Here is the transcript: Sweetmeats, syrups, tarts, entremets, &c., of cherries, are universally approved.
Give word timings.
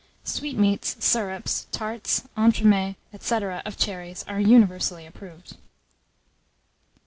Sweetmeats, 0.23 0.95
syrups, 1.05 1.67
tarts, 1.71 2.23
entremets, 2.35 2.97
&c., 3.19 3.35
of 3.35 3.77
cherries, 3.77 4.25
are 4.27 4.39
universally 4.41 5.05
approved. 5.05 5.57